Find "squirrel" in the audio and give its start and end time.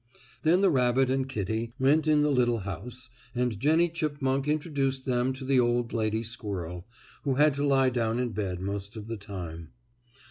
6.23-6.87